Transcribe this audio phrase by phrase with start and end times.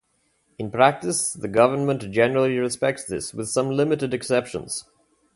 [0.57, 4.85] In practice, the government generally respects this, with some limited exceptions.